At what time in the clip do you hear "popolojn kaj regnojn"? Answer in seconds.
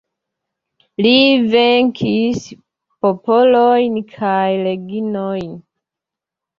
3.05-5.57